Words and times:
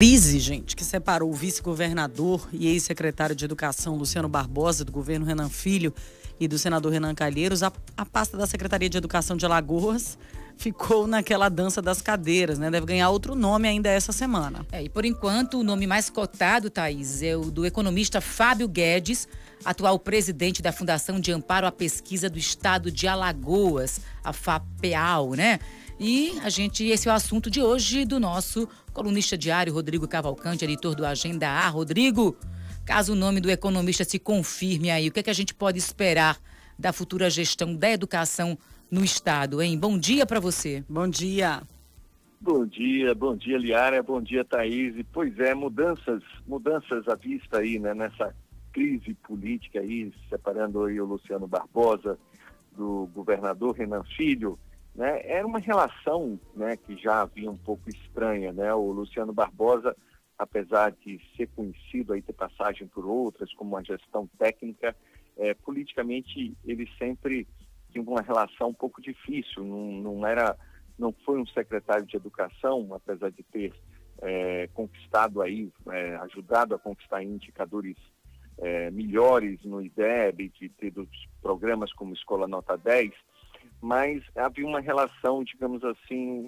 crise, 0.00 0.38
gente, 0.38 0.76
que 0.76 0.84
separou 0.84 1.28
o 1.28 1.34
vice-governador 1.34 2.48
e 2.52 2.68
ex-secretário 2.68 3.34
de 3.34 3.44
Educação 3.44 3.96
Luciano 3.96 4.28
Barbosa, 4.28 4.84
do 4.84 4.92
governo 4.92 5.26
Renan 5.26 5.48
Filho, 5.48 5.92
e 6.38 6.46
do 6.46 6.56
senador 6.56 6.92
Renan 6.92 7.16
Calheiros, 7.16 7.64
a, 7.64 7.72
a 7.96 8.06
pasta 8.06 8.36
da 8.36 8.46
Secretaria 8.46 8.88
de 8.88 8.96
Educação 8.96 9.36
de 9.36 9.44
Alagoas 9.44 10.16
ficou 10.56 11.08
naquela 11.08 11.48
dança 11.48 11.82
das 11.82 12.00
cadeiras, 12.00 12.60
né? 12.60 12.70
Deve 12.70 12.86
ganhar 12.86 13.10
outro 13.10 13.34
nome 13.34 13.66
ainda 13.66 13.90
essa 13.90 14.12
semana. 14.12 14.64
É, 14.70 14.80
e 14.84 14.88
por 14.88 15.04
enquanto, 15.04 15.58
o 15.58 15.64
nome 15.64 15.84
mais 15.84 16.08
cotado, 16.08 16.70
Thaís, 16.70 17.20
é 17.20 17.36
o 17.36 17.50
do 17.50 17.66
economista 17.66 18.20
Fábio 18.20 18.68
Guedes, 18.68 19.26
atual 19.64 19.98
presidente 19.98 20.62
da 20.62 20.70
Fundação 20.70 21.18
de 21.18 21.32
Amparo 21.32 21.66
à 21.66 21.72
Pesquisa 21.72 22.30
do 22.30 22.38
Estado 22.38 22.92
de 22.92 23.08
Alagoas, 23.08 24.00
a 24.22 24.32
FAPEAL, 24.32 25.32
né? 25.32 25.58
E 25.98 26.38
a 26.44 26.48
gente, 26.48 26.84
esse 26.84 27.08
é 27.08 27.10
o 27.10 27.14
assunto 27.14 27.50
de 27.50 27.60
hoje 27.60 28.04
do 28.04 28.20
nosso 28.20 28.68
colunista 28.98 29.38
diário, 29.38 29.72
Rodrigo 29.72 30.08
Cavalcante, 30.08 30.64
editor 30.64 30.92
do 30.92 31.06
Agenda 31.06 31.48
A. 31.48 31.68
Rodrigo, 31.68 32.36
caso 32.84 33.12
o 33.12 33.16
nome 33.16 33.40
do 33.40 33.48
economista 33.48 34.02
se 34.02 34.18
confirme 34.18 34.90
aí, 34.90 35.06
o 35.06 35.12
que, 35.12 35.20
é 35.20 35.22
que 35.22 35.30
a 35.30 35.34
gente 35.34 35.54
pode 35.54 35.78
esperar 35.78 36.36
da 36.76 36.92
futura 36.92 37.30
gestão 37.30 37.76
da 37.76 37.88
educação 37.88 38.58
no 38.90 39.04
Estado, 39.04 39.62
hein? 39.62 39.78
Bom 39.78 39.96
dia 39.96 40.26
para 40.26 40.40
você. 40.40 40.84
Bom 40.88 41.06
dia. 41.06 41.62
Bom 42.40 42.66
dia, 42.66 43.14
bom 43.14 43.36
dia, 43.36 43.56
Liara, 43.56 44.02
bom 44.02 44.20
dia, 44.20 44.44
Thaís. 44.44 44.92
Pois 45.12 45.38
é, 45.38 45.54
mudanças, 45.54 46.20
mudanças 46.44 47.06
à 47.06 47.14
vista 47.14 47.58
aí, 47.58 47.78
né, 47.78 47.94
nessa 47.94 48.34
crise 48.72 49.14
política 49.14 49.78
aí, 49.78 50.12
separando 50.28 50.82
aí 50.82 51.00
o 51.00 51.06
Luciano 51.06 51.46
Barbosa 51.46 52.18
do 52.76 53.08
governador 53.14 53.76
Renan 53.76 54.02
Filho, 54.16 54.58
né, 54.94 55.20
era 55.24 55.46
uma 55.46 55.58
relação 55.58 56.38
né, 56.54 56.76
que 56.76 56.96
já 56.96 57.22
havia 57.22 57.50
um 57.50 57.56
pouco 57.56 57.88
estranha. 57.88 58.52
Né? 58.52 58.72
O 58.74 58.90
Luciano 58.90 59.32
Barbosa, 59.32 59.96
apesar 60.38 60.92
de 60.92 61.20
ser 61.36 61.48
conhecido 61.48 62.12
aí 62.12 62.22
ter 62.22 62.32
passagem 62.32 62.86
por 62.86 63.06
outras, 63.06 63.52
como 63.54 63.70
uma 63.76 63.84
gestão 63.84 64.28
técnica, 64.38 64.94
é, 65.36 65.54
politicamente 65.54 66.56
ele 66.64 66.88
sempre 66.98 67.46
tinha 67.90 68.02
uma 68.02 68.20
relação 68.20 68.68
um 68.68 68.74
pouco 68.74 69.00
difícil. 69.00 69.64
Não, 69.64 69.92
não 69.92 70.26
era, 70.26 70.56
não 70.98 71.12
foi 71.24 71.38
um 71.38 71.46
secretário 71.46 72.04
de 72.04 72.16
educação, 72.16 72.88
apesar 72.92 73.30
de 73.30 73.42
ter 73.44 73.72
é, 74.20 74.68
conquistado 74.74 75.40
aí, 75.40 75.72
é, 75.90 76.16
ajudado 76.16 76.74
a 76.74 76.78
conquistar 76.78 77.22
indicadores 77.22 77.96
é, 78.58 78.90
melhores 78.90 79.62
no 79.64 79.80
IDEB, 79.80 80.48
de 80.48 80.68
ter 80.70 80.92
programas 81.40 81.92
como 81.92 82.14
Escola 82.14 82.48
Nota 82.48 82.76
10, 82.76 83.12
mas 83.80 84.22
havia 84.34 84.66
uma 84.66 84.80
relação, 84.80 85.44
digamos 85.44 85.82
assim, 85.84 86.42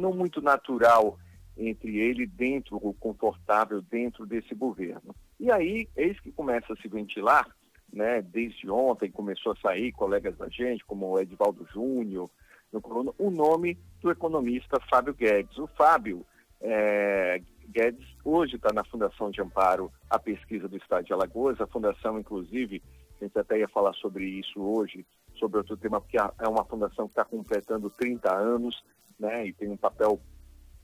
não 0.00 0.12
muito 0.12 0.40
natural 0.40 1.18
entre 1.56 1.98
ele 1.98 2.24
dentro, 2.24 2.76
o 2.76 2.94
confortável 2.94 3.82
dentro 3.82 4.24
desse 4.24 4.54
governo. 4.54 5.14
E 5.40 5.50
aí, 5.50 5.88
eis 5.96 6.18
que 6.20 6.30
começa 6.30 6.72
a 6.72 6.76
se 6.76 6.86
ventilar, 6.86 7.48
né, 7.92 8.22
desde 8.22 8.70
ontem 8.70 9.10
começou 9.10 9.52
a 9.52 9.56
sair 9.56 9.92
colegas 9.92 10.36
da 10.36 10.48
gente, 10.48 10.84
como 10.84 11.06
o 11.06 11.18
Edvaldo 11.18 11.66
Júnior, 11.72 12.30
no 12.72 12.80
coluna, 12.80 13.12
o 13.18 13.30
nome 13.30 13.78
do 14.00 14.10
economista 14.10 14.78
Fábio 14.88 15.14
Guedes. 15.14 15.56
O 15.58 15.66
Fábio 15.68 16.24
é, 16.60 17.40
Guedes 17.68 18.06
hoje 18.24 18.56
está 18.56 18.72
na 18.72 18.84
Fundação 18.84 19.30
de 19.30 19.40
Amparo 19.40 19.90
à 20.08 20.18
Pesquisa 20.18 20.68
do 20.68 20.76
Estado 20.76 21.06
de 21.06 21.12
Alagoas, 21.12 21.60
a 21.60 21.66
fundação, 21.66 22.18
inclusive, 22.18 22.82
a 23.20 23.24
gente 23.24 23.38
até 23.38 23.58
ia 23.58 23.68
falar 23.68 23.94
sobre 23.94 24.24
isso 24.24 24.60
hoje, 24.60 25.04
sobre 25.38 25.58
outro 25.58 25.76
tema, 25.76 26.00
porque 26.00 26.18
é 26.18 26.48
uma 26.48 26.64
fundação 26.64 27.06
que 27.06 27.12
está 27.12 27.24
completando 27.24 27.90
30 27.90 28.34
anos, 28.34 28.82
né, 29.18 29.46
e 29.46 29.52
tem 29.52 29.68
um 29.70 29.76
papel 29.76 30.20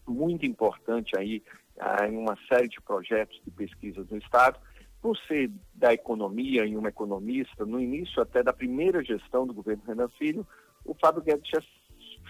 muito 0.07 0.45
importante 0.47 1.17
aí 1.17 1.43
ah, 1.79 2.07
em 2.07 2.17
uma 2.17 2.37
série 2.49 2.69
de 2.69 2.81
projetos 2.81 3.41
de 3.45 3.51
pesquisa 3.51 4.05
do 4.05 4.17
Estado. 4.17 4.59
Por 5.01 5.17
ser 5.29 5.51
da 5.75 5.93
economia 5.93 6.65
e 6.65 6.77
um 6.77 6.87
economista, 6.87 7.67
no 7.67 7.81
início 7.81 8.23
até 8.23 8.43
da 8.43 8.53
primeira 8.53 9.05
gestão 9.05 9.47
do 9.47 9.53
governo 9.53 9.83
Renan 9.87 10.09
Filho, 10.19 10.47
o 10.85 10.95
Fábio 10.95 11.23
Guedes 11.23 11.51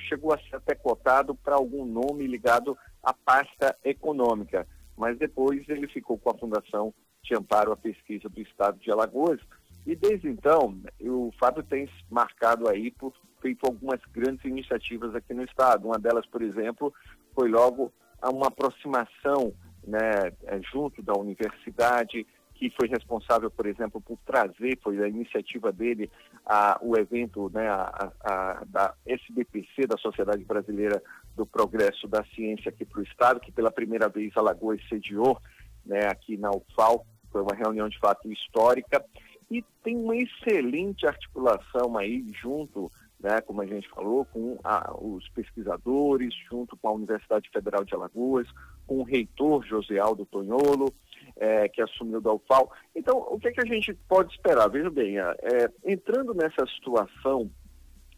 chegou 0.09 0.33
a 0.33 0.39
ser 0.39 0.57
até 0.57 0.75
cotado 0.75 1.34
para 1.34 1.55
algum 1.55 1.84
nome 1.84 2.27
ligado 2.27 2.77
à 3.03 3.13
pasta 3.13 3.77
econômica, 3.84 4.67
mas 4.97 5.19
depois 5.19 5.69
ele 5.69 5.87
ficou 5.89 6.19
com 6.19 6.31
a 6.31 6.39
Fundação 6.39 6.93
de 7.23 7.34
Amparo 7.34 7.73
à 7.73 7.77
Pesquisa 7.77 8.29
do 8.29 8.41
Estado 8.41 8.79
de 8.79 8.91
Alagoas, 8.91 9.41
e 9.87 9.95
desde 9.95 10.28
então, 10.28 10.81
o 11.00 11.31
Fábio 11.39 11.62
tem 11.62 11.89
marcado 12.11 12.69
aí 12.69 12.91
por 12.91 13.12
feito 13.41 13.67
algumas 13.67 14.00
grandes 14.12 14.45
iniciativas 14.45 15.15
aqui 15.15 15.34
no 15.34 15.45
estado. 15.45 15.87
Uma 15.87 15.99
delas, 15.99 16.27
por 16.27 16.41
exemplo, 16.41 16.93
foi 17.34 17.49
logo 17.49 17.93
uma 18.22 18.49
aproximação 18.49 19.53
né, 19.87 20.33
é, 20.45 20.61
junto 20.72 21.03
da 21.03 21.12
universidade, 21.12 22.27
que 22.55 22.71
foi 22.71 22.89
responsável, 22.89 23.50
por 23.50 23.67
exemplo, 23.67 24.00
por 24.00 24.17
trazer, 24.25 24.78
foi 24.83 25.03
a 25.03 25.09
iniciativa 25.09 25.71
dele, 25.72 26.11
a, 26.47 26.78
o 26.81 26.97
evento 26.97 27.51
né, 27.53 27.69
a, 27.69 28.12
a, 28.21 28.65
da 28.66 28.95
SBPC, 29.05 29.87
da 29.87 29.99
Sociedade 29.99 30.45
Brasileira 30.45 31.03
do 31.37 31.45
Progresso 31.45 32.09
da 32.09 32.25
Ciência 32.34 32.71
aqui 32.71 32.84
para 32.84 33.01
o 33.01 33.03
Estado, 33.03 33.41
que 33.41 33.53
pela 33.53 33.71
primeira 33.71 34.09
vez 34.09 34.33
Alagoas 34.37 34.81
sediou 34.89 35.39
né, 35.84 36.06
aqui 36.06 36.37
na 36.39 36.51
UFAL, 36.51 37.05
foi 37.31 37.43
uma 37.43 37.55
reunião 37.55 37.89
de 37.89 37.99
fato 37.99 38.33
histórica, 38.33 39.05
e 39.50 39.62
tem 39.82 39.97
uma 39.97 40.16
excelente 40.16 41.06
articulação 41.06 41.97
aí 41.97 42.25
junto, 42.41 42.91
né, 43.21 43.41
como 43.41 43.62
a 43.62 43.66
gente 43.66 43.88
falou, 43.88 44.25
com 44.27 44.59
a, 44.65 44.94
os 44.97 45.28
pesquisadores, 45.31 46.34
junto 46.49 46.77
com 46.77 46.88
a 46.88 46.93
Universidade 46.93 47.49
Federal 47.50 47.84
de 47.84 47.94
Alagoas, 47.94 48.47
com 48.87 48.99
o 48.99 49.04
reitor 49.04 49.65
José 49.65 49.99
Aldo 49.99 50.27
Tonholo, 50.27 50.93
é, 51.37 51.69
que 51.69 51.81
assumiu 51.81 52.21
da 52.21 52.33
UFAL. 52.33 52.71
Então, 52.94 53.19
o 53.19 53.38
que, 53.38 53.49
é 53.49 53.53
que 53.53 53.60
a 53.60 53.66
gente 53.66 53.94
pode 54.09 54.33
esperar? 54.33 54.69
Veja 54.69 54.91
bem, 54.91 55.19
é, 55.19 55.71
entrando 55.84 56.34
nessa 56.34 56.66
situação, 56.66 57.50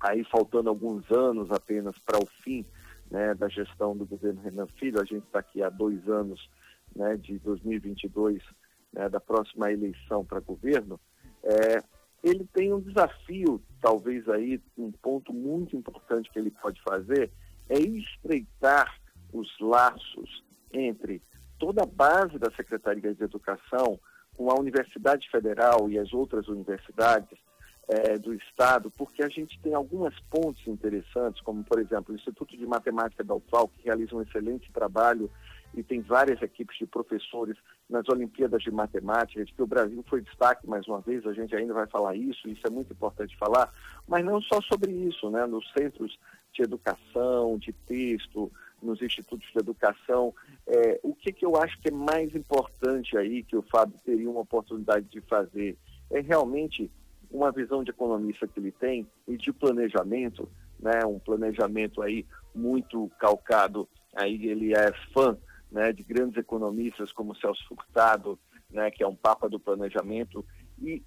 aí 0.00 0.24
faltando 0.24 0.68
alguns 0.68 1.10
anos 1.10 1.50
apenas 1.50 1.98
para 2.00 2.18
o 2.18 2.26
fim 2.42 2.64
né, 3.10 3.34
da 3.34 3.48
gestão 3.48 3.96
do 3.96 4.04
governo 4.04 4.40
Renan 4.42 4.66
Filho, 4.78 5.00
a 5.00 5.04
gente 5.04 5.24
está 5.24 5.38
aqui 5.38 5.62
há 5.62 5.70
dois 5.70 6.06
anos 6.08 6.48
né, 6.94 7.16
de 7.16 7.38
2022, 7.38 8.42
né, 8.92 9.08
da 9.08 9.20
próxima 9.20 9.70
eleição 9.70 10.24
para 10.24 10.40
governo, 10.40 10.98
é, 11.42 11.82
ele 12.22 12.46
tem 12.52 12.72
um 12.72 12.80
desafio, 12.80 13.62
talvez 13.80 14.28
aí, 14.28 14.60
um 14.76 14.90
ponto 14.90 15.32
muito 15.32 15.76
importante 15.76 16.30
que 16.30 16.38
ele 16.38 16.50
pode 16.50 16.80
fazer, 16.82 17.30
é 17.68 17.78
estreitar 17.78 19.00
os 19.32 19.48
laços 19.60 20.44
entre 20.72 21.22
toda 21.58 21.82
a 21.82 21.86
base 21.86 22.38
da 22.38 22.50
Secretaria 22.50 23.14
de 23.14 23.24
Educação 23.24 23.98
com 24.36 24.50
a 24.50 24.58
Universidade 24.58 25.28
Federal 25.30 25.88
e 25.88 25.98
as 25.98 26.12
outras 26.12 26.48
universidades 26.48 27.38
é, 27.88 28.18
do 28.18 28.34
Estado, 28.34 28.90
porque 28.90 29.22
a 29.22 29.28
gente 29.28 29.58
tem 29.60 29.72
algumas 29.74 30.18
pontes 30.28 30.66
interessantes, 30.66 31.40
como, 31.42 31.62
por 31.64 31.78
exemplo, 31.80 32.12
o 32.12 32.16
Instituto 32.16 32.56
de 32.56 32.66
Matemática 32.66 33.22
da 33.22 33.34
UFAL, 33.34 33.68
que 33.68 33.84
realiza 33.84 34.16
um 34.16 34.22
excelente 34.22 34.70
trabalho 34.72 35.30
e 35.76 35.82
tem 35.82 36.00
várias 36.00 36.40
equipes 36.40 36.78
de 36.78 36.86
professores 36.86 37.56
nas 37.88 38.08
Olimpíadas 38.08 38.62
de 38.62 38.70
Matemática, 38.70 39.44
de 39.44 39.52
que 39.52 39.62
o 39.62 39.66
Brasil 39.66 40.02
foi 40.08 40.22
destaque 40.22 40.66
mais 40.66 40.88
uma 40.88 41.00
vez, 41.00 41.26
a 41.26 41.34
gente 41.34 41.54
ainda 41.54 41.74
vai 41.74 41.86
falar 41.86 42.16
isso, 42.16 42.48
isso 42.48 42.66
é 42.66 42.70
muito 42.70 42.92
importante 42.92 43.36
falar, 43.36 43.72
mas 44.08 44.24
não 44.24 44.40
só 44.40 44.60
sobre 44.62 44.90
isso, 44.90 45.30
né? 45.30 45.46
Nos 45.46 45.70
centros 45.72 46.18
de 46.52 46.62
educação, 46.62 47.58
de 47.58 47.72
texto, 47.72 48.50
nos 48.82 49.02
institutos 49.02 49.46
de 49.52 49.58
educação, 49.58 50.34
é, 50.66 50.98
o 51.02 51.14
que, 51.14 51.30
que 51.30 51.44
eu 51.44 51.56
acho 51.56 51.78
que 51.80 51.88
é 51.88 51.92
mais 51.92 52.34
importante 52.34 53.16
aí, 53.18 53.42
que 53.42 53.56
o 53.56 53.62
Fábio 53.62 53.98
teria 54.04 54.30
uma 54.30 54.40
oportunidade 54.40 55.06
de 55.06 55.20
fazer, 55.20 55.76
é 56.10 56.20
realmente 56.20 56.90
uma 57.30 57.52
visão 57.52 57.84
de 57.84 57.90
economista 57.90 58.46
que 58.46 58.58
ele 58.58 58.72
tem 58.72 59.06
e 59.28 59.36
de 59.36 59.52
planejamento, 59.52 60.48
né? 60.80 61.04
Um 61.04 61.18
planejamento 61.18 62.00
aí 62.00 62.24
muito 62.54 63.10
calcado, 63.18 63.86
aí 64.14 64.46
ele 64.46 64.74
é 64.74 64.92
fã 65.12 65.36
né, 65.76 65.92
de 65.92 66.02
grandes 66.02 66.38
economistas 66.38 67.12
como 67.12 67.36
Celso 67.36 67.62
Furtado, 67.68 68.38
né, 68.70 68.90
que 68.90 69.04
é 69.04 69.06
um 69.06 69.14
papa 69.14 69.46
do 69.46 69.60
planejamento, 69.60 70.42
e 70.80 71.02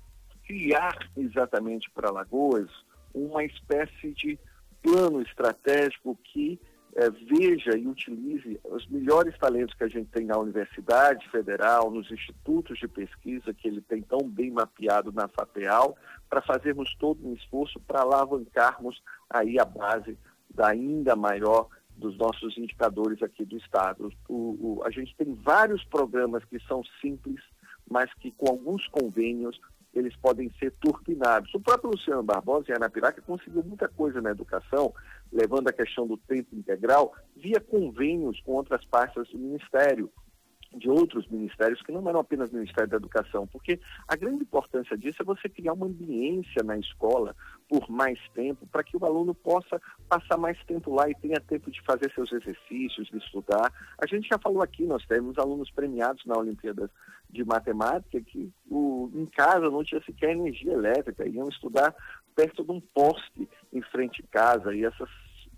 criar 0.45 0.95
exatamente 1.17 1.89
para 1.89 2.11
Lagoas 2.11 2.69
uma 3.11 3.43
espécie 3.43 4.13
de 4.13 4.37
plano 4.83 5.23
estratégico 5.23 6.15
que 6.23 6.61
é, 6.95 7.09
veja 7.09 7.75
e 7.75 7.87
utilize 7.87 8.59
os 8.63 8.87
melhores 8.87 9.35
talentos 9.39 9.75
que 9.75 9.83
a 9.83 9.87
gente 9.87 10.11
tem 10.11 10.25
na 10.25 10.37
Universidade 10.37 11.27
Federal, 11.29 11.89
nos 11.89 12.11
institutos 12.11 12.77
de 12.77 12.87
pesquisa 12.87 13.53
que 13.53 13.67
ele 13.67 13.81
tem 13.81 14.03
tão 14.03 14.19
bem 14.19 14.51
mapeado 14.51 15.11
na 15.11 15.27
FAPEAL, 15.27 15.97
para 16.29 16.43
fazermos 16.43 16.95
todo 16.95 17.27
um 17.27 17.33
esforço 17.33 17.79
para 17.79 18.01
alavancarmos 18.01 19.01
aí 19.29 19.59
a 19.59 19.65
base 19.65 20.15
da 20.53 20.69
ainda 20.69 21.15
maior 21.15 21.69
dos 21.99 22.17
nossos 22.17 22.57
indicadores 22.57 23.21
aqui 23.21 23.45
do 23.45 23.57
Estado. 23.57 24.11
O, 24.27 24.33
o, 24.33 24.81
a 24.85 24.89
gente 24.89 25.15
tem 25.15 25.33
vários 25.33 25.83
programas 25.83 26.43
que 26.45 26.59
são 26.61 26.81
simples, 27.01 27.41
mas 27.89 28.11
que 28.15 28.31
com 28.31 28.49
alguns 28.49 28.87
convênios 28.87 29.59
eles 29.93 30.15
podem 30.17 30.51
ser 30.59 30.71
turpinados. 30.79 31.53
O 31.53 31.59
próprio 31.59 31.91
Luciano 31.91 32.23
Barbosa 32.23 32.71
em 32.71 32.75
Anapiraca 32.75 33.21
conseguiu 33.21 33.63
muita 33.63 33.87
coisa 33.87 34.21
na 34.21 34.31
educação, 34.31 34.93
levando 35.31 35.67
a 35.67 35.73
questão 35.73 36.07
do 36.07 36.15
tempo 36.15 36.55
integral 36.55 37.13
via 37.35 37.59
convênios 37.59 38.39
com 38.41 38.53
outras 38.53 38.85
pastas 38.85 39.27
do 39.29 39.37
Ministério. 39.37 40.11
De 40.75 40.89
outros 40.89 41.27
ministérios 41.27 41.81
que 41.81 41.91
não 41.91 42.07
eram 42.07 42.19
apenas 42.19 42.51
o 42.51 42.55
Ministério 42.55 42.89
da 42.89 42.97
Educação, 42.97 43.47
porque 43.47 43.79
a 44.07 44.15
grande 44.15 44.43
importância 44.43 44.97
disso 44.97 45.21
é 45.21 45.25
você 45.25 45.49
criar 45.49 45.73
uma 45.73 45.87
ambiência 45.87 46.63
na 46.63 46.77
escola 46.77 47.35
por 47.67 47.89
mais 47.89 48.19
tempo, 48.33 48.67
para 48.67 48.83
que 48.83 48.95
o 48.95 49.05
aluno 49.05 49.33
possa 49.33 49.81
passar 50.07 50.37
mais 50.37 50.57
tempo 50.65 50.93
lá 50.93 51.09
e 51.09 51.15
tenha 51.15 51.39
tempo 51.39 51.71
de 51.71 51.81
fazer 51.81 52.11
seus 52.13 52.31
exercícios, 52.31 53.07
de 53.07 53.17
estudar. 53.17 53.71
A 53.97 54.05
gente 54.05 54.27
já 54.27 54.37
falou 54.37 54.61
aqui, 54.61 54.85
nós 54.85 55.05
temos 55.05 55.37
alunos 55.37 55.71
premiados 55.71 56.23
na 56.25 56.37
Olimpíada 56.37 56.89
de 57.29 57.43
Matemática 57.43 58.21
que 58.21 58.51
o, 58.69 59.09
em 59.13 59.25
casa 59.25 59.69
não 59.69 59.83
tinha 59.83 60.01
sequer 60.03 60.31
energia 60.31 60.73
elétrica, 60.73 61.27
iam 61.27 61.49
estudar 61.49 61.95
perto 62.35 62.63
de 62.63 62.71
um 62.71 62.79
poste 62.79 63.49
em 63.73 63.81
frente 63.81 64.23
à 64.23 64.31
casa, 64.31 64.73
e 64.73 64.85
essas 64.85 65.09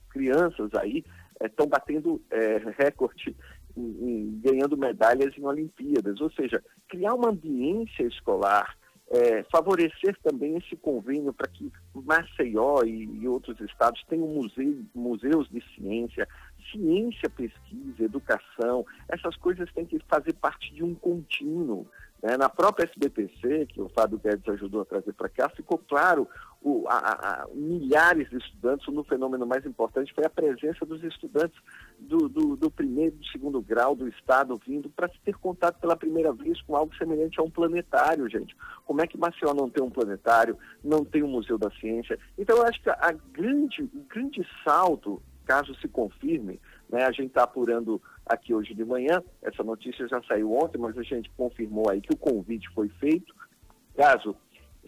crianças 0.10 0.70
aí 0.76 1.04
estão 1.42 1.66
eh, 1.66 1.68
é, 1.68 1.70
batendo 1.70 2.22
é, 2.30 2.58
recorde 2.78 3.36
ganhando 3.76 4.78
medalhas 4.78 5.38
em 5.38 5.46
Olimpíadas, 5.46 6.20
ou 6.22 6.32
seja, 6.32 6.64
criar 6.88 7.14
uma 7.14 7.30
ambiência 7.30 8.04
escolar, 8.04 8.78
é, 9.12 9.44
favorecer 9.52 10.18
também 10.24 10.56
esse 10.58 10.76
convênio 10.78 11.34
para 11.34 11.50
que 11.50 11.72
Maceió 11.94 12.82
e, 12.84 13.04
e, 13.22 13.28
outros 13.28 13.60
estados 13.60 14.02
tenham 14.08 14.28
museu, 14.28 14.84
museus 14.96 15.50
de 15.50 15.62
ciência, 15.76 16.28
ciência, 16.72 17.30
pesquisa, 17.30 18.04
educação, 18.04 18.86
essas 19.08 19.36
coisas 19.38 19.72
têm 19.74 19.86
que 19.86 20.00
fazer 20.08 20.34
parte 20.34 20.74
de 20.74 20.84
um 20.84 20.94
contínuo. 20.94 21.88
Né? 22.22 22.38
Na 22.38 22.50
própria 22.50 22.86
SBPC, 22.86 23.68
que 23.68 23.82
o 23.82 23.90
Fábio 23.90 24.20
Guedes 24.20 24.48
ajudou 24.48 24.82
a 24.82 24.86
trazer 24.86 25.14
para 25.14 25.30
cá, 25.30 25.50
ficou 25.50 25.78
claro 25.78 26.28
o, 26.62 26.86
a, 26.88 26.98
a, 26.98 27.48
milhares 27.56 28.30
de 28.30 28.38
estudantes, 28.38 28.88
um 28.88 29.04
fenômeno 29.04 29.48
mais 29.48 29.66
importante 29.66 30.14
foi 30.14 30.24
a 30.26 30.30
presença 30.30 30.86
dos 30.86 31.04
estudantes 31.04 31.60
do, 32.00 32.30
do, 32.30 32.56
do 32.56 32.70
primeiro 32.70 33.16
e 33.16 33.18
do 33.18 33.26
segundo 33.26 33.60
grau 33.60 33.96
do 33.96 34.08
Estado 34.08 34.60
vindo 34.68 34.88
para 34.90 35.10
ter 35.26 35.36
contato 35.38 35.80
pela 35.80 35.96
primeira 35.96 36.32
vez 36.32 36.62
com 36.62 36.76
algo 36.76 36.96
semelhante 36.96 37.40
a 37.40 37.44
um 37.44 37.50
planetário, 37.50 38.30
gente. 38.30 38.56
Como 38.86 39.02
é 39.02 39.08
que 39.08 39.18
Maceió 39.18 39.56
não 39.56 39.70
tem 39.70 39.84
um 39.84 39.90
planetário, 39.90 40.56
não 40.84 41.04
tem 41.04 41.24
um 41.24 41.28
Museu 41.28 41.58
da 41.58 41.72
Ciência? 41.72 42.20
Então, 42.38 42.58
eu 42.58 42.64
acho 42.64 42.80
que 42.82 42.90
a 42.90 43.12
grande, 43.34 43.82
o 43.82 44.06
grande 44.08 44.48
salto, 44.64 45.20
caso 45.52 45.76
se 45.76 45.88
confirme, 45.90 46.62
né, 46.90 47.04
a 47.04 47.12
gente 47.12 47.28
está 47.28 47.44
apurando 47.44 48.02
aqui 48.26 48.54
hoje 48.54 48.74
de 48.74 48.86
manhã, 48.86 49.22
essa 49.42 49.62
notícia 49.62 50.08
já 50.08 50.24
saiu 50.24 50.54
ontem, 50.54 50.78
mas 50.78 50.98
a 50.98 51.04
gente 51.04 51.30
confirmou 51.32 51.90
aí 51.90 52.00
que 52.00 52.14
o 52.14 52.18
convite 52.18 52.70
foi 52.70 52.88
feito. 52.88 53.36
Caso 53.98 54.34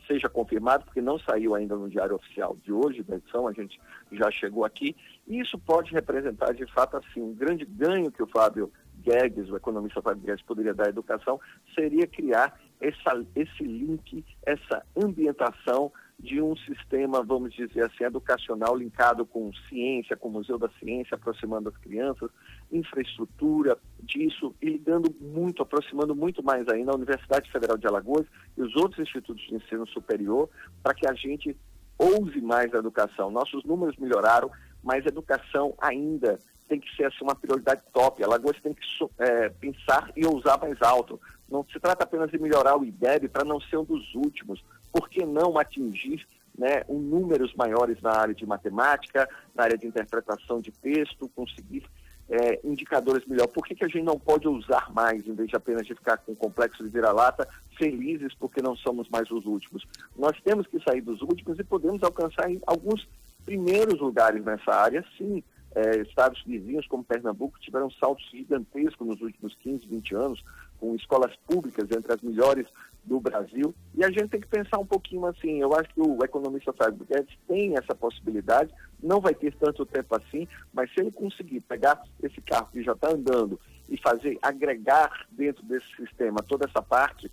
seja 0.08 0.30
confirmado, 0.30 0.86
porque 0.86 1.02
não 1.02 1.20
saiu 1.20 1.54
ainda 1.54 1.76
no 1.76 1.90
Diário 1.90 2.16
Oficial 2.16 2.56
de 2.64 2.72
hoje, 2.72 3.04
da 3.04 3.18
edição, 3.18 3.46
a 3.46 3.52
gente 3.52 3.78
já 4.14 4.32
chegou 4.32 4.64
aqui, 4.64 4.96
e 5.28 5.42
isso 5.42 5.60
pode 5.60 5.92
representar, 5.92 6.54
de 6.54 6.66
fato, 6.74 6.96
assim, 6.96 7.22
um 7.22 7.34
grande 7.34 7.66
ganho 7.66 8.12
que 8.12 8.24
o 8.24 8.28
Fábio 8.28 8.72
Guedes, 9.02 9.50
o 9.50 9.58
economista 9.58 10.02
Fábio 10.02 10.24
Guedes, 10.24 10.46
poderia 10.46 10.74
dar 10.74 10.88
à 10.88 10.90
educação, 10.90 11.42
seria 11.76 12.08
criar 12.08 12.58
essa, 12.84 13.26
esse 13.34 13.64
link, 13.64 14.26
essa 14.46 14.86
ambientação 14.96 15.92
de 16.20 16.42
um 16.42 16.56
sistema, 16.58 17.24
vamos 17.24 17.54
dizer 17.54 17.86
assim, 17.86 18.04
educacional 18.04 18.76
linkado 18.76 19.26
com 19.26 19.52
ciência, 19.70 20.16
com 20.16 20.28
o 20.28 20.32
Museu 20.32 20.60
da 20.60 20.70
Ciência, 20.80 21.16
aproximando 21.16 21.70
as 21.70 21.78
crianças, 21.78 22.30
infraestrutura 22.72 23.78
disso 24.02 24.54
e 24.62 24.70
ligando 24.70 25.14
muito, 25.20 25.64
aproximando 25.64 26.14
muito 26.14 26.44
mais 26.44 26.68
ainda 26.68 26.92
a 26.92 26.96
Universidade 26.96 27.52
Federal 27.52 27.78
de 27.78 27.88
Alagoas 27.88 28.26
e 28.58 28.62
os 28.62 28.76
outros 28.76 29.00
institutos 29.00 29.44
de 29.48 29.56
ensino 29.56 29.88
superior 29.88 30.50
para 30.82 30.94
que 30.94 31.08
a 31.08 31.14
gente 31.14 31.58
ouse 31.98 32.42
mais 32.42 32.74
a 32.74 32.80
educação. 32.80 33.32
Nossos 33.32 33.64
números 33.64 33.98
melhoraram, 33.98 34.52
mas 34.84 35.06
a 35.06 35.10
educação 35.10 35.74
ainda 35.80 36.40
tem 36.68 36.80
que 36.80 36.96
ser 36.96 37.06
assim, 37.06 37.20
uma 37.22 37.36
prioridade 37.36 37.82
top. 37.94 38.24
Alagoas 38.24 38.60
tem 38.62 38.74
que 38.74 38.82
é, 39.20 39.50
pensar 39.50 40.12
e 40.16 40.26
ousar 40.26 40.60
mais 40.60 40.82
alto. 40.82 41.20
Não 41.50 41.66
se 41.72 41.80
trata 41.80 42.04
apenas 42.04 42.32
de 42.32 42.40
melhorar 42.40 42.78
o 42.78 42.84
IDEB 42.84 43.30
para 43.30 43.44
não 43.44 43.60
ser 43.62 43.78
um 43.78 43.84
dos 43.84 44.14
últimos. 44.16 44.64
Por 44.92 45.10
que 45.10 45.26
não 45.26 45.58
atingir 45.58 46.26
né, 46.58 46.84
um 46.88 47.00
números 47.00 47.54
maiores 47.56 48.02
na 48.02 48.12
área 48.12 48.34
de 48.34 48.46
matemática, 48.46 49.28
na 49.56 49.64
área 49.64 49.78
de 49.78 49.88
interpretação 49.88 50.62
de 50.62 50.72
texto, 50.72 51.30
conseguir 51.36 51.84
é, 52.30 52.60
indicadores 52.64 53.26
melhor. 53.26 53.48
Por 53.48 53.66
que, 53.66 53.76
que 53.76 53.84
a 53.84 53.88
gente 53.88 54.04
não 54.04 54.20
pode 54.20 54.48
usar 54.48 54.92
mais, 54.94 55.28
em 55.28 55.34
vez 55.34 55.50
de 55.50 55.56
apenas 55.56 55.86
de 55.86 55.94
ficar 55.94 56.18
com 56.18 56.32
o 56.32 56.36
complexo 56.36 56.84
de 56.84 56.90
vira-lata, 56.90 57.48
felizes 57.78 58.34
porque 58.36 58.62
não 58.62 58.76
somos 58.76 59.10
mais 59.10 59.30
os 59.32 59.46
últimos? 59.46 59.86
Nós 60.16 60.40
temos 60.42 60.68
que 60.68 60.80
sair 60.84 61.02
dos 61.02 61.22
últimos 61.22 61.60
e 61.60 61.64
podemos 61.64 62.02
alcançar 62.04 62.46
alguns 62.66 63.08
primeiros 63.46 64.00
lugares 64.00 64.44
nessa 64.44 64.72
área, 64.72 65.04
sim. 65.18 65.44
É, 65.76 66.02
estados 66.02 66.44
vizinhos 66.46 66.86
como 66.86 67.04
Pernambuco 67.04 67.60
tiveram 67.60 67.90
saltos 67.90 68.30
gigantescos 68.30 69.08
nos 69.08 69.20
últimos 69.22 69.56
15, 69.56 69.88
20 69.88 70.16
anos, 70.16 70.44
com 70.80 70.94
escolas 70.94 71.36
públicas 71.48 71.90
entre 71.90 72.14
as 72.14 72.22
melhores 72.22 72.68
do 73.04 73.20
Brasil. 73.20 73.74
E 73.96 74.04
a 74.04 74.10
gente 74.10 74.28
tem 74.28 74.40
que 74.40 74.48
pensar 74.48 74.78
um 74.78 74.86
pouquinho 74.86 75.26
assim. 75.26 75.60
Eu 75.62 75.74
acho 75.74 75.90
que 75.94 76.00
o 76.00 76.24
economista 76.24 76.72
Fábio 76.74 77.06
Guedes 77.06 77.36
tem 77.48 77.76
essa 77.76 77.96
possibilidade, 77.96 78.72
não 79.02 79.20
vai 79.20 79.34
ter 79.34 79.54
tanto 79.56 79.84
tempo 79.86 80.16
assim, 80.16 80.48
mas 80.72 80.94
se 80.94 81.02
ele 81.02 81.12
conseguir 81.12 81.62
pegar 81.62 82.02
esse 82.22 82.40
carro 82.42 82.70
que 82.72 82.84
já 82.84 82.94
está 82.94 83.10
andando 83.12 83.60
e 83.90 83.98
fazer, 83.98 84.38
agregar 84.42 85.26
dentro 85.32 85.64
desse 85.64 85.88
sistema 85.96 86.44
toda 86.44 86.66
essa 86.66 86.82
parte 86.82 87.32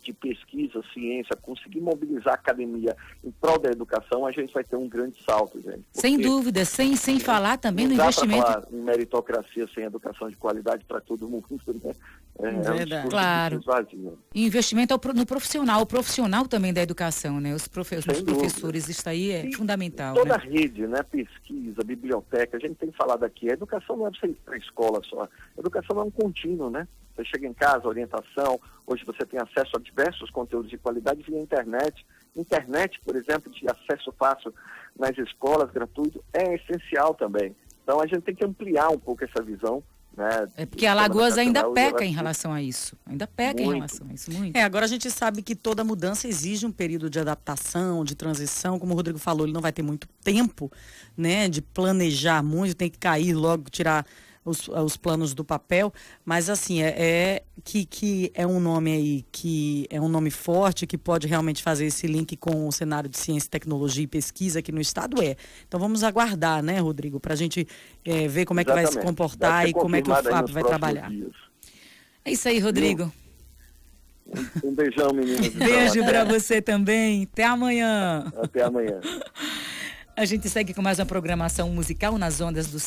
de 0.00 0.12
pesquisa, 0.12 0.82
ciência, 0.92 1.36
conseguir 1.36 1.80
mobilizar 1.80 2.34
a 2.34 2.36
academia 2.36 2.96
em 3.22 3.30
prol 3.30 3.58
da 3.58 3.70
educação, 3.70 4.26
a 4.26 4.32
gente 4.32 4.52
vai 4.52 4.64
ter 4.64 4.76
um 4.76 4.88
grande 4.88 5.22
salto, 5.24 5.60
gente. 5.60 5.84
sem 5.92 6.18
dúvida, 6.18 6.64
sem, 6.64 6.96
sem 6.96 7.20
falar 7.20 7.58
também 7.58 7.86
no 7.86 7.94
investimento. 7.94 8.42
Falar 8.42 8.64
em 8.72 8.80
meritocracia 8.80 9.68
sem 9.74 9.84
educação 9.84 10.28
de 10.28 10.36
qualidade 10.36 10.84
para 10.84 11.00
todo 11.00 11.28
mundo, 11.28 11.44
né? 11.84 11.94
É, 12.38 12.46
é 12.46 13.04
um 13.04 13.08
claro. 13.08 13.60
investimento 14.34 14.98
no 15.14 15.26
profissional, 15.26 15.82
o 15.82 15.86
profissional 15.86 16.48
também 16.48 16.72
da 16.72 16.80
educação, 16.80 17.40
né? 17.40 17.54
Os, 17.54 17.68
profe 17.68 17.96
os 17.96 18.04
professores, 18.22 18.88
isso 18.88 19.08
aí 19.08 19.30
é 19.30 19.46
e 19.46 19.54
fundamental. 19.54 20.14
Toda 20.14 20.30
né? 20.30 20.34
a 20.34 20.38
rede, 20.38 20.86
né? 20.86 21.02
Pesquisa, 21.02 21.82
biblioteca, 21.84 22.56
a 22.56 22.60
gente 22.60 22.74
tem 22.76 22.90
falado 22.92 23.24
aqui, 23.24 23.50
a 23.50 23.52
educação 23.52 23.96
não 23.96 24.06
é 24.06 24.10
para 24.44 24.54
a 24.54 24.58
escola 24.58 25.00
só, 25.04 25.24
a 25.24 25.60
educação 25.60 25.98
é 26.00 26.02
um 26.02 26.10
contínuo, 26.10 26.70
né? 26.70 26.88
Você 27.14 27.24
chega 27.24 27.46
em 27.46 27.52
casa, 27.52 27.88
orientação, 27.88 28.60
hoje 28.86 29.04
você 29.04 29.24
tem 29.26 29.40
acesso 29.40 29.76
a 29.76 29.80
diversos 29.80 30.30
conteúdos 30.30 30.70
de 30.70 30.78
qualidade 30.78 31.22
via 31.22 31.40
internet. 31.40 32.06
Internet, 32.34 33.00
por 33.04 33.16
exemplo, 33.16 33.50
de 33.52 33.66
acesso 33.68 34.12
fácil 34.18 34.54
nas 34.98 35.16
escolas, 35.18 35.70
gratuito, 35.70 36.24
é 36.32 36.54
essencial 36.54 37.14
também. 37.14 37.54
Então 37.82 38.00
a 38.00 38.06
gente 38.06 38.22
tem 38.22 38.34
que 38.34 38.44
ampliar 38.44 38.88
um 38.88 38.98
pouco 38.98 39.24
essa 39.24 39.42
visão 39.42 39.82
né, 40.16 40.46
é 40.58 40.66
porque 40.66 40.84
a 40.84 40.92
Alagoas 40.92 41.38
ainda 41.38 41.70
peca 41.70 42.04
em 42.04 42.12
relação 42.12 42.52
a 42.52 42.60
isso. 42.60 42.96
Ainda 43.06 43.26
peca 43.26 43.62
muito. 43.62 43.70
em 43.70 43.74
relação 43.76 44.06
a 44.10 44.12
isso, 44.12 44.30
muito. 44.30 44.56
É, 44.56 44.62
agora 44.62 44.84
a 44.84 44.88
gente 44.88 45.10
sabe 45.10 45.42
que 45.42 45.54
toda 45.54 45.82
mudança 45.82 46.28
exige 46.28 46.66
um 46.66 46.72
período 46.72 47.08
de 47.08 47.18
adaptação, 47.18 48.04
de 48.04 48.14
transição. 48.14 48.78
Como 48.78 48.92
o 48.92 48.96
Rodrigo 48.96 49.18
falou, 49.18 49.46
ele 49.46 49.54
não 49.54 49.62
vai 49.62 49.72
ter 49.72 49.82
muito 49.82 50.06
tempo, 50.22 50.70
né, 51.16 51.48
de 51.48 51.62
planejar 51.62 52.42
muito, 52.42 52.74
tem 52.74 52.90
que 52.90 52.98
cair 52.98 53.32
logo, 53.32 53.70
tirar 53.70 54.06
os, 54.44 54.68
os 54.68 54.96
planos 54.96 55.34
do 55.34 55.44
papel, 55.44 55.92
mas 56.24 56.50
assim, 56.50 56.82
é, 56.82 56.88
é, 56.88 57.42
que, 57.62 57.84
que 57.84 58.32
é 58.34 58.46
um 58.46 58.58
nome 58.58 58.92
aí 58.92 59.24
que 59.30 59.86
é 59.90 60.00
um 60.00 60.08
nome 60.08 60.30
forte, 60.30 60.86
que 60.86 60.98
pode 60.98 61.26
realmente 61.26 61.62
fazer 61.62 61.86
esse 61.86 62.06
link 62.06 62.36
com 62.36 62.66
o 62.66 62.72
cenário 62.72 63.08
de 63.08 63.18
ciência, 63.18 63.48
tecnologia 63.48 64.04
e 64.04 64.06
pesquisa 64.06 64.58
aqui 64.58 64.72
no 64.72 64.80
estado, 64.80 65.22
é. 65.22 65.36
Então 65.66 65.78
vamos 65.78 66.02
aguardar, 66.02 66.62
né, 66.62 66.78
Rodrigo, 66.78 67.20
para 67.20 67.34
a 67.34 67.36
gente 67.36 67.66
é, 68.04 68.26
ver 68.28 68.44
como 68.44 68.60
é 68.60 68.64
que 68.64 68.72
vai 68.72 68.86
se 68.86 68.98
comportar 69.00 69.68
e 69.68 69.72
como 69.72 69.94
é 69.96 70.02
que 70.02 70.10
o 70.10 70.14
Fábio 70.14 70.52
vai 70.52 70.64
trabalhar. 70.64 71.08
Dias. 71.08 71.32
É 72.24 72.32
isso 72.32 72.48
aí, 72.48 72.58
Rodrigo. 72.58 73.12
Um, 74.26 74.68
um 74.68 74.74
beijão, 74.74 75.12
meninas. 75.12 75.48
Beijo 75.54 76.04
para 76.04 76.24
você 76.24 76.62
também. 76.62 77.28
Até 77.30 77.44
amanhã. 77.44 78.32
Até 78.36 78.62
amanhã. 78.62 79.00
A 80.16 80.24
gente 80.24 80.48
segue 80.48 80.74
com 80.74 80.82
mais 80.82 80.98
uma 80.98 81.06
programação 81.06 81.70
musical 81.70 82.18
nas 82.18 82.40
ondas 82.40 82.66
do 82.68 82.78